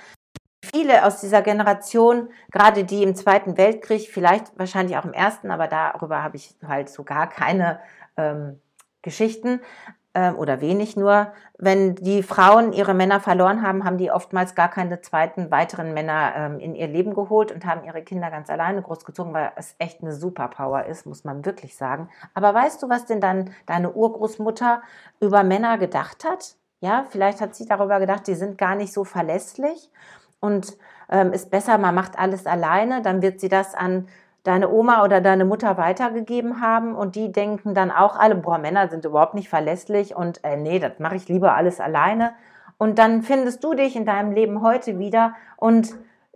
viele 0.63 1.05
aus 1.05 1.21
dieser 1.21 1.41
Generation, 1.41 2.29
gerade 2.51 2.83
die 2.83 3.03
im 3.03 3.15
Zweiten 3.15 3.57
Weltkrieg, 3.57 4.09
vielleicht 4.09 4.57
wahrscheinlich 4.57 4.97
auch 4.97 5.05
im 5.05 5.13
Ersten, 5.13 5.51
aber 5.51 5.67
darüber 5.67 6.23
habe 6.23 6.37
ich 6.37 6.55
halt 6.65 6.89
so 6.89 7.03
gar 7.03 7.29
keine 7.29 7.79
ähm, 8.17 8.59
Geschichten, 9.01 9.61
ähm, 10.13 10.35
oder 10.37 10.59
wenig 10.59 10.97
nur, 10.97 11.31
wenn 11.57 11.95
die 11.95 12.21
Frauen 12.21 12.73
ihre 12.73 12.93
Männer 12.93 13.21
verloren 13.21 13.61
haben, 13.61 13.85
haben 13.85 13.97
die 13.97 14.11
oftmals 14.11 14.55
gar 14.55 14.69
keine 14.69 14.99
zweiten 15.01 15.51
weiteren 15.51 15.93
Männer 15.93 16.33
ähm, 16.35 16.59
in 16.59 16.75
ihr 16.75 16.87
Leben 16.87 17.13
geholt 17.13 17.51
und 17.51 17.65
haben 17.65 17.85
ihre 17.85 18.01
Kinder 18.01 18.29
ganz 18.29 18.49
alleine 18.49 18.81
großgezogen, 18.81 19.33
weil 19.33 19.53
es 19.55 19.75
echt 19.79 20.01
eine 20.01 20.13
Superpower 20.13 20.85
ist, 20.85 21.05
muss 21.05 21.23
man 21.23 21.45
wirklich 21.45 21.77
sagen. 21.77 22.09
Aber 22.33 22.53
weißt 22.53 22.83
du, 22.83 22.89
was 22.89 23.05
denn 23.05 23.21
dann 23.21 23.51
deine 23.65 23.93
Urgroßmutter 23.93 24.81
über 25.21 25.43
Männer 25.43 25.77
gedacht 25.77 26.25
hat? 26.25 26.55
Ja, 26.81 27.05
vielleicht 27.09 27.39
hat 27.39 27.55
sie 27.55 27.65
darüber 27.65 27.99
gedacht, 27.99 28.27
die 28.27 28.35
sind 28.35 28.57
gar 28.57 28.75
nicht 28.75 28.91
so 28.91 29.05
verlässlich 29.05 29.89
und 30.41 30.77
ähm, 31.09 31.31
ist 31.31 31.49
besser, 31.49 31.77
man 31.77 31.95
macht 31.95 32.19
alles 32.19 32.45
alleine, 32.45 33.01
dann 33.01 33.21
wird 33.21 33.39
sie 33.39 33.47
das 33.47 33.73
an 33.73 34.09
deine 34.43 34.69
Oma 34.69 35.03
oder 35.03 35.21
deine 35.21 35.45
Mutter 35.45 35.77
weitergegeben 35.77 36.61
haben 36.61 36.95
und 36.95 37.15
die 37.15 37.31
denken 37.31 37.73
dann 37.73 37.91
auch 37.91 38.17
alle, 38.17 38.35
boah, 38.35 38.57
Männer 38.57 38.89
sind 38.89 39.05
überhaupt 39.05 39.35
nicht 39.35 39.49
verlässlich 39.49 40.15
und 40.15 40.43
äh, 40.43 40.57
nee, 40.57 40.79
das 40.79 40.99
mache 40.99 41.15
ich 41.15 41.29
lieber 41.29 41.55
alles 41.55 41.79
alleine. 41.79 42.33
Und 42.77 42.97
dann 42.97 43.21
findest 43.21 43.63
du 43.63 43.75
dich 43.75 43.95
in 43.95 44.05
deinem 44.05 44.31
Leben 44.31 44.63
heute 44.63 44.97
wieder 44.97 45.35
und 45.57 45.91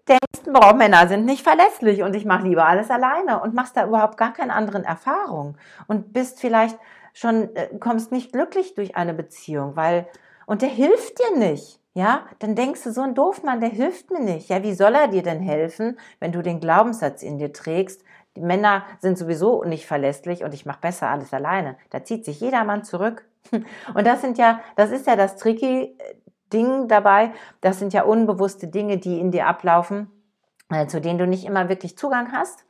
denkst, 0.08 0.52
boah, 0.52 0.76
Männer 0.76 1.08
sind 1.08 1.26
nicht 1.26 1.42
verlässlich 1.42 2.04
und 2.04 2.16
ich 2.16 2.26
mache 2.26 2.48
lieber 2.48 2.68
alles 2.68 2.92
alleine 2.92 3.42
und 3.42 3.56
machst 3.56 3.76
da 3.76 3.88
überhaupt 3.88 4.18
gar 4.18 4.34
keine 4.34 4.54
anderen 4.54 4.84
Erfahrungen 4.84 5.58
und 5.88 6.14
bist 6.14 6.40
vielleicht 6.40 6.78
schon, 7.14 7.56
äh, 7.56 7.70
kommst 7.80 8.12
nicht 8.12 8.32
glücklich 8.32 8.76
durch 8.76 8.96
eine 8.96 9.16
Beziehung, 9.16 9.76
weil, 9.76 10.08
und 10.46 10.62
der 10.62 10.70
hilft 10.70 11.18
dir 11.18 11.40
nicht. 11.40 11.80
Ja, 11.98 12.26
dann 12.40 12.56
denkst 12.56 12.84
du, 12.84 12.92
so 12.92 13.02
ein 13.04 13.16
Doofmann, 13.16 13.62
der 13.62 13.70
hilft 13.70 14.12
mir 14.12 14.20
nicht. 14.20 14.50
Ja, 14.50 14.62
wie 14.64 14.74
soll 14.74 14.94
er 14.96 15.08
dir 15.08 15.24
denn 15.24 15.40
helfen, 15.40 15.98
wenn 16.20 16.34
du 16.34 16.42
den 16.42 16.60
Glaubenssatz 16.60 17.24
in 17.24 17.38
dir 17.38 17.54
trägst? 17.54 18.04
Die 18.36 18.42
Männer 18.42 18.84
sind 19.00 19.18
sowieso 19.18 19.64
nicht 19.64 19.86
verlässlich 19.86 20.44
und 20.44 20.54
ich 20.54 20.66
mache 20.66 20.82
besser 20.82 21.08
alles 21.08 21.34
alleine. 21.34 21.78
Da 21.92 22.04
zieht 22.04 22.26
sich 22.26 22.42
jeder 22.42 22.66
Mann 22.66 22.84
zurück. 22.84 23.26
Und 23.94 24.06
das 24.06 24.20
sind 24.22 24.38
ja, 24.38 24.60
das 24.76 24.92
ist 24.92 25.08
ja 25.08 25.16
das 25.16 25.38
tricky 25.38 25.96
äh, 25.98 26.16
Ding 26.52 26.90
dabei. 26.90 27.32
Das 27.62 27.80
sind 27.80 27.94
ja 27.94 28.04
unbewusste 28.04 28.68
Dinge, 28.68 28.98
die 28.98 29.20
in 29.20 29.32
dir 29.32 29.48
ablaufen, 29.48 30.12
äh, 30.70 30.88
zu 30.88 31.00
denen 31.00 31.20
du 31.20 31.28
nicht 31.28 31.46
immer 31.46 31.70
wirklich 31.70 31.98
Zugang 31.98 32.34
hast. 32.34 32.66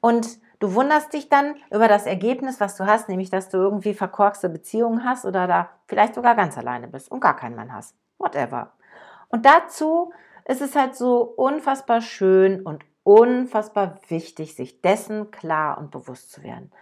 Und 0.00 0.38
du 0.60 0.74
wunderst 0.74 1.12
dich 1.14 1.28
dann 1.28 1.56
über 1.72 1.88
das 1.88 2.06
Ergebnis, 2.06 2.60
was 2.60 2.76
du 2.76 2.86
hast, 2.86 3.08
nämlich, 3.08 3.30
dass 3.30 3.48
du 3.48 3.56
irgendwie 3.56 3.94
verkorkste 3.94 4.48
Beziehungen 4.48 5.04
hast 5.04 5.24
oder 5.24 5.48
da 5.48 5.70
vielleicht 5.86 6.14
sogar 6.14 6.36
ganz 6.36 6.56
alleine 6.56 6.86
bist 6.86 7.10
und 7.10 7.20
gar 7.20 7.34
keinen 7.34 7.56
Mann 7.56 7.72
hast 7.72 7.96
whatever. 8.18 8.72
Und 9.28 9.46
dazu 9.46 10.12
ist 10.44 10.60
es 10.60 10.74
halt 10.74 10.96
so 10.96 11.22
unfassbar 11.22 12.00
schön 12.00 12.62
und 12.62 12.84
unfassbar 13.04 13.98
wichtig, 14.08 14.54
sich 14.54 14.80
dessen 14.80 15.30
klar 15.30 15.78
und 15.78 15.90
bewusst 15.90 16.32
zu 16.32 16.42
werden. 16.42 16.72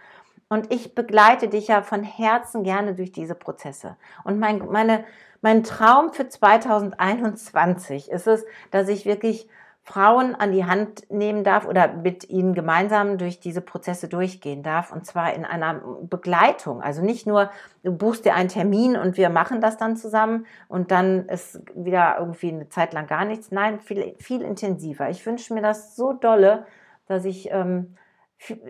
Und 0.49 0.73
ich 0.73 0.95
begleite 0.95 1.49
dich 1.49 1.67
ja 1.67 1.81
von 1.81 2.03
Herzen 2.03 2.63
gerne 2.63 2.95
durch 2.95 3.11
diese 3.11 3.35
Prozesse. 3.35 3.97
Und 4.23 4.39
mein, 4.39 4.65
meine, 4.69 5.03
mein 5.41 5.63
Traum 5.63 6.13
für 6.13 6.27
2021 6.27 8.09
ist 8.09 8.27
es, 8.27 8.45
dass 8.71 8.87
ich 8.87 9.05
wirklich 9.05 9.49
Frauen 9.87 10.35
an 10.35 10.51
die 10.51 10.65
Hand 10.65 11.09
nehmen 11.09 11.45
darf 11.45 11.65
oder 11.65 11.87
mit 11.87 12.29
ihnen 12.29 12.53
gemeinsam 12.53 13.17
durch 13.17 13.39
diese 13.39 13.61
Prozesse 13.61 14.09
durchgehen 14.09 14.61
darf. 14.61 14.91
Und 14.91 15.05
zwar 15.05 15.33
in 15.33 15.45
einer 15.45 15.75
Begleitung. 16.01 16.81
Also 16.81 17.01
nicht 17.01 17.25
nur, 17.25 17.49
du 17.83 17.93
buchst 17.93 18.25
dir 18.25 18.35
einen 18.35 18.49
Termin 18.49 18.97
und 18.97 19.15
wir 19.15 19.29
machen 19.29 19.61
das 19.61 19.77
dann 19.77 19.95
zusammen 19.95 20.45
und 20.67 20.91
dann 20.91 21.29
ist 21.29 21.61
wieder 21.73 22.17
irgendwie 22.19 22.49
eine 22.49 22.67
Zeit 22.67 22.91
lang 22.91 23.07
gar 23.07 23.23
nichts. 23.23 23.49
Nein, 23.51 23.79
viel, 23.79 24.13
viel 24.19 24.41
intensiver. 24.41 25.09
Ich 25.09 25.25
wünsche 25.25 25.53
mir 25.53 25.61
das 25.61 25.95
so 25.95 26.11
dolle, 26.11 26.65
dass 27.07 27.23
ich 27.23 27.49
ähm, 27.51 27.95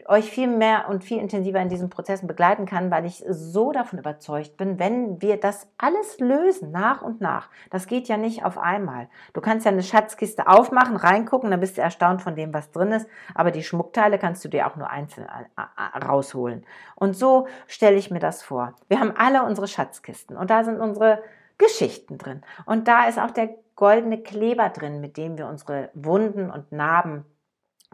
euch 0.08 0.32
viel 0.32 0.48
mehr 0.48 0.88
und 0.90 1.04
viel 1.04 1.20
intensiver 1.20 1.60
in 1.60 1.70
diesen 1.70 1.90
Prozessen 1.90 2.28
begleiten 2.28 2.66
kann, 2.66 2.90
weil 2.90 3.06
ich 3.06 3.24
so 3.30 3.72
davon 3.72 4.00
überzeugt 4.00 4.58
bin, 4.58 4.80
wenn 4.80 5.22
wir 5.22 5.38
das 5.38 5.68
alles 5.78 6.20
lösen, 6.20 6.72
nach 6.72 7.02
und 7.02 7.20
nach, 7.20 7.50
das 7.70 7.86
geht 7.88 8.08
ja 8.08 8.18
nicht 8.18 8.46
auf 8.46 8.58
einmal. 8.58 9.10
Du 9.34 9.42
kannst 9.42 9.66
ja 9.66 9.72
eine 9.72 9.84
Schatzkiste 9.84 10.48
aufmachen, 10.48 10.96
reingucken, 10.96 11.52
dann 11.52 11.60
bist 11.60 11.78
du 11.78 11.82
erstaunt 11.82 12.22
von 12.22 12.36
dem, 12.36 12.54
was 12.54 12.72
drin 12.72 12.92
ist, 12.94 13.08
aber 13.36 13.52
die 13.52 13.64
Schmuckteile 13.64 14.18
kannst 14.18 14.44
du 14.46 14.50
dir 14.50 14.68
auch 14.68 14.78
nur 14.78 14.90
einzeln 14.90 15.28
äh, 15.28 15.62
äh, 15.62 16.06
rausholen. 16.06 16.66
Und 16.96 17.16
so 17.16 17.48
stelle 17.68 17.98
ich 17.98 18.10
mir 18.10 18.20
das 18.20 18.42
vor. 18.42 18.74
Wir 18.88 19.00
haben 19.00 19.14
alle 19.18 19.44
unsere 19.44 19.68
Schatzkisten 19.68 20.38
und 20.38 20.50
da 20.50 20.64
sind 20.64 20.80
unsere 20.80 21.22
Geschichten 21.58 22.18
drin. 22.18 22.42
Und 22.66 22.88
da 22.88 23.08
ist 23.08 23.20
auch 23.20 23.32
der 23.32 23.50
goldene 23.76 24.22
Kleber 24.22 24.70
drin, 24.70 25.02
mit 25.02 25.18
dem 25.18 25.38
wir 25.38 25.48
unsere 25.48 25.90
Wunden 25.94 26.50
und 26.50 26.72
Narben 26.72 27.26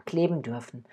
kleben 0.06 0.42
dürfen. 0.42 0.84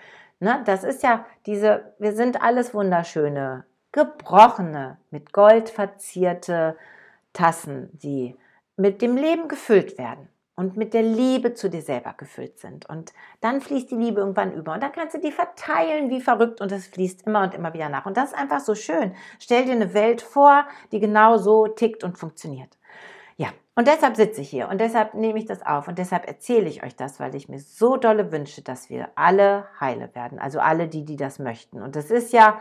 Ne? 0.42 0.62
Das 0.66 0.84
ist 0.84 1.04
ja 1.04 1.26
diese, 1.46 1.94
wir 2.00 2.14
sind 2.14 2.42
alles 2.42 2.74
wunderschöne, 2.74 3.64
gebrochene, 3.92 4.98
mit 5.12 5.34
Gold 5.34 5.70
verzierte 5.70 6.76
Tassen, 7.32 7.90
die 7.94 8.36
mit 8.76 9.04
dem 9.04 9.18
Leben 9.18 9.48
gefüllt 9.48 10.00
werden 10.00 10.30
und 10.56 10.78
mit 10.78 10.96
der 10.96 11.04
Liebe 11.04 11.54
zu 11.54 11.70
dir 11.70 11.84
selber 11.84 12.16
gefüllt 12.18 12.58
sind. 12.58 12.90
Und 12.90 13.14
dann 13.42 13.62
fließt 13.62 13.92
die 13.92 13.96
Liebe 13.96 14.22
irgendwann 14.22 14.52
über 14.52 14.74
und 14.74 14.82
dann 14.82 14.92
kannst 14.92 15.14
du 15.14 15.20
die 15.20 15.32
verteilen 15.32 16.10
wie 16.10 16.22
verrückt 16.22 16.60
und 16.60 16.72
es 16.72 16.88
fließt 16.88 17.28
immer 17.28 17.44
und 17.44 17.54
immer 17.54 17.76
wieder 17.76 17.90
nach. 17.90 18.08
Und 18.08 18.18
das 18.18 18.32
ist 18.32 18.38
einfach 18.38 18.62
so 18.62 18.74
schön. 18.74 19.14
Stell 19.38 19.66
dir 19.66 19.74
eine 19.74 19.94
Welt 19.94 20.24
vor, 20.24 20.66
die 20.92 21.00
genau 21.00 21.38
so 21.38 21.68
tickt 21.68 22.04
und 22.04 22.18
funktioniert. 22.18 22.80
Und 23.76 23.88
deshalb 23.88 24.18
sitze 24.18 24.42
ich 24.42 24.50
hier 24.50 24.68
und 24.68 24.82
deshalb 24.82 25.14
nehme 25.14 25.40
ich 25.40 25.46
das 25.46 25.66
auf 25.66 25.88
und 25.88 25.98
deshalb 25.98 26.28
erzähle 26.28 26.68
ich 26.68 26.84
euch 26.84 26.96
das, 26.96 27.22
weil 27.22 27.34
ich 27.36 27.48
mir 27.48 27.60
so 27.60 27.96
dolle 27.96 28.32
wünsche, 28.32 28.62
dass 28.62 28.90
wir 28.90 29.10
alle 29.16 29.66
heile 29.80 30.14
werden. 30.14 30.40
Also 30.40 30.60
alle, 30.60 30.90
die, 30.90 31.06
die 31.06 31.16
das 31.16 31.40
möchten. 31.40 31.82
Und 31.82 31.96
das 31.96 32.12
ist 32.12 32.34
ja, 32.34 32.60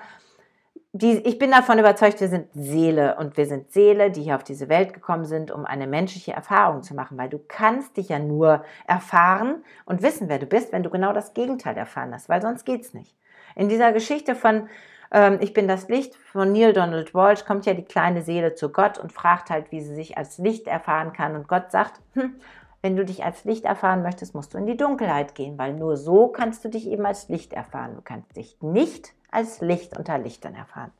die, 0.92 1.18
ich 1.18 1.38
bin 1.38 1.50
davon 1.50 1.80
überzeugt, 1.80 2.20
wir 2.20 2.28
sind 2.28 2.46
Seele 2.54 3.16
und 3.16 3.36
wir 3.36 3.46
sind 3.46 3.72
Seele, 3.72 4.12
die 4.12 4.22
hier 4.22 4.36
auf 4.36 4.44
diese 4.44 4.68
Welt 4.68 4.92
gekommen 4.92 5.24
sind, 5.24 5.50
um 5.50 5.64
eine 5.64 5.88
menschliche 5.88 6.32
Erfahrung 6.32 6.84
zu 6.84 6.94
machen, 6.94 7.18
weil 7.18 7.28
du 7.28 7.38
kannst 7.38 7.96
dich 7.96 8.08
ja 8.08 8.20
nur 8.20 8.64
erfahren 8.86 9.64
und 9.86 10.02
wissen, 10.02 10.28
wer 10.28 10.38
du 10.38 10.46
bist, 10.46 10.72
wenn 10.72 10.84
du 10.84 10.90
genau 10.90 11.12
das 11.12 11.34
Gegenteil 11.34 11.76
erfahren 11.76 12.14
hast, 12.14 12.28
weil 12.28 12.40
sonst 12.40 12.64
geht's 12.64 12.94
nicht. 12.94 13.16
In 13.56 13.68
dieser 13.68 13.92
Geschichte 13.92 14.36
von 14.36 14.68
ähm, 15.10 15.38
ich 15.40 15.52
bin 15.52 15.68
das 15.68 15.88
Licht 15.88 16.14
von 16.14 16.52
Neil 16.52 16.72
Donald 16.72 17.14
Walsh, 17.14 17.44
kommt 17.44 17.66
ja 17.66 17.74
die 17.74 17.84
kleine 17.84 18.22
Seele 18.22 18.54
zu 18.54 18.70
Gott 18.70 18.98
und 18.98 19.12
fragt 19.12 19.50
halt, 19.50 19.72
wie 19.72 19.80
sie 19.80 19.94
sich 19.94 20.16
als 20.16 20.38
Licht 20.38 20.66
erfahren 20.66 21.12
kann. 21.12 21.34
Und 21.34 21.48
Gott 21.48 21.70
sagt, 21.70 22.00
hm, 22.14 22.34
wenn 22.82 22.96
du 22.96 23.04
dich 23.04 23.24
als 23.24 23.44
Licht 23.44 23.64
erfahren 23.64 24.02
möchtest, 24.02 24.34
musst 24.34 24.54
du 24.54 24.58
in 24.58 24.66
die 24.66 24.76
Dunkelheit 24.76 25.34
gehen, 25.34 25.58
weil 25.58 25.74
nur 25.74 25.96
so 25.96 26.28
kannst 26.28 26.64
du 26.64 26.68
dich 26.68 26.88
eben 26.88 27.04
als 27.04 27.28
Licht 27.28 27.52
erfahren. 27.52 27.96
Du 27.96 28.02
kannst 28.02 28.36
dich 28.36 28.56
nicht 28.62 29.12
als 29.30 29.60
Licht 29.60 29.98
unter 29.98 30.18
Lichtern 30.18 30.54
erfahren. 30.54 30.92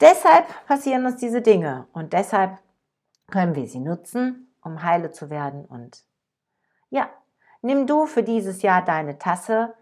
Deshalb 0.00 0.46
passieren 0.66 1.04
uns 1.04 1.16
diese 1.16 1.42
Dinge 1.42 1.86
und 1.92 2.12
deshalb 2.12 2.58
können 3.30 3.54
wir 3.54 3.66
sie 3.66 3.80
nutzen, 3.80 4.52
um 4.62 4.82
heile 4.82 5.10
zu 5.10 5.30
werden. 5.30 5.64
Und 5.66 6.04
ja, 6.88 7.08
nimm 7.60 7.86
du 7.86 8.06
für 8.06 8.22
dieses 8.22 8.62
Jahr 8.62 8.84
deine 8.84 9.18
Tasse 9.18 9.74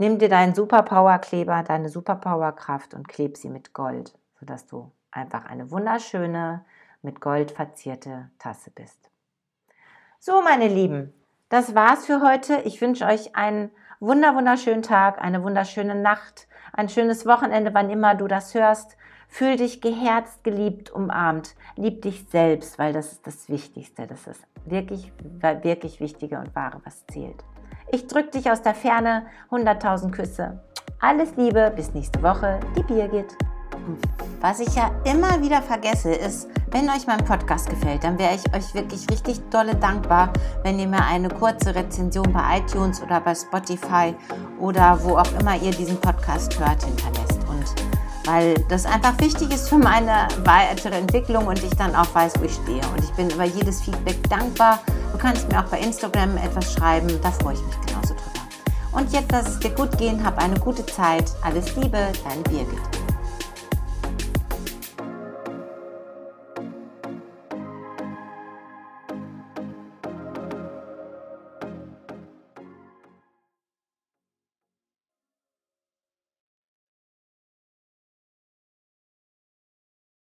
Nimm 0.00 0.18
dir 0.18 0.30
deinen 0.30 0.54
Superpower-Kleber, 0.54 1.62
deine 1.62 1.90
Superpower-Kraft 1.90 2.94
und 2.94 3.06
kleb 3.06 3.36
sie 3.36 3.50
mit 3.50 3.74
Gold, 3.74 4.18
sodass 4.38 4.66
du 4.66 4.90
einfach 5.10 5.44
eine 5.44 5.70
wunderschöne, 5.70 6.64
mit 7.02 7.20
Gold 7.20 7.50
verzierte 7.50 8.30
Tasse 8.38 8.70
bist. 8.70 9.10
So, 10.18 10.40
meine 10.40 10.68
Lieben, 10.68 11.12
das 11.50 11.74
war's 11.74 12.06
für 12.06 12.22
heute. 12.22 12.62
Ich 12.64 12.80
wünsche 12.80 13.04
euch 13.04 13.36
einen 13.36 13.70
wunder 13.98 14.34
wunderschönen 14.34 14.80
Tag, 14.80 15.20
eine 15.20 15.42
wunderschöne 15.42 15.94
Nacht, 15.94 16.48
ein 16.72 16.88
schönes 16.88 17.26
Wochenende, 17.26 17.74
wann 17.74 17.90
immer 17.90 18.14
du 18.14 18.26
das 18.26 18.54
hörst. 18.54 18.96
Fühl 19.28 19.56
dich 19.56 19.82
geherzt, 19.82 20.42
geliebt, 20.44 20.90
umarmt. 20.90 21.54
Lieb 21.76 22.00
dich 22.00 22.24
selbst, 22.30 22.78
weil 22.78 22.94
das 22.94 23.12
ist 23.12 23.26
das 23.26 23.50
Wichtigste. 23.50 24.06
Das 24.06 24.26
ist 24.26 24.42
wirklich, 24.64 25.12
wirklich 25.42 26.00
Wichtige 26.00 26.38
und 26.38 26.56
Wahre, 26.56 26.80
was 26.84 27.06
zählt. 27.08 27.44
Ich 27.92 28.06
drücke 28.06 28.30
dich 28.30 28.50
aus 28.50 28.62
der 28.62 28.74
Ferne. 28.74 29.24
100.000 29.50 30.10
Küsse. 30.12 30.60
Alles 31.00 31.34
Liebe, 31.36 31.72
bis 31.74 31.92
nächste 31.92 32.22
Woche. 32.22 32.60
Die 32.76 32.82
Birgit. 32.82 33.36
Was 34.40 34.60
ich 34.60 34.74
ja 34.76 34.90
immer 35.04 35.42
wieder 35.42 35.60
vergesse, 35.60 36.12
ist, 36.12 36.48
wenn 36.70 36.88
euch 36.88 37.06
mein 37.06 37.24
Podcast 37.24 37.68
gefällt, 37.68 38.04
dann 38.04 38.18
wäre 38.18 38.34
ich 38.34 38.54
euch 38.54 38.74
wirklich 38.74 39.10
richtig 39.10 39.40
dolle 39.50 39.74
dankbar, 39.74 40.32
wenn 40.62 40.78
ihr 40.78 40.86
mir 40.86 41.04
eine 41.04 41.28
kurze 41.28 41.74
Rezension 41.74 42.32
bei 42.32 42.58
iTunes 42.58 43.02
oder 43.02 43.20
bei 43.20 43.34
Spotify 43.34 44.14
oder 44.60 45.02
wo 45.02 45.16
auch 45.16 45.40
immer 45.40 45.56
ihr 45.56 45.72
diesen 45.72 46.00
Podcast 46.00 46.58
hört, 46.60 46.84
hinterlässt. 46.84 47.39
Weil 48.24 48.54
das 48.68 48.84
einfach 48.84 49.18
wichtig 49.20 49.52
ist 49.52 49.68
für 49.68 49.78
meine 49.78 50.28
weitere 50.44 50.96
Entwicklung 50.96 51.46
und 51.46 51.62
ich 51.62 51.70
dann 51.76 51.94
auch 51.94 52.14
weiß, 52.14 52.34
wo 52.38 52.44
ich 52.44 52.52
stehe. 52.52 52.82
Und 52.94 53.02
ich 53.02 53.10
bin 53.12 53.30
über 53.30 53.44
jedes 53.44 53.82
Feedback 53.82 54.22
dankbar. 54.28 54.80
Du 55.12 55.18
kannst 55.18 55.50
mir 55.50 55.58
auch 55.58 55.68
bei 55.68 55.80
Instagram 55.80 56.36
etwas 56.36 56.72
schreiben, 56.74 57.08
da 57.22 57.30
freue 57.30 57.54
ich 57.54 57.62
mich 57.62 57.80
genauso 57.86 58.14
drüber. 58.14 58.40
Und 58.92 59.12
jetzt 59.12 59.32
lass 59.32 59.48
es 59.48 59.58
dir 59.58 59.70
gut 59.70 59.96
gehen, 59.98 60.22
hab 60.24 60.38
eine 60.38 60.58
gute 60.58 60.84
Zeit. 60.86 61.32
Alles 61.42 61.74
Liebe, 61.76 62.12
deine 62.24 62.42
Birgit. 62.42 62.99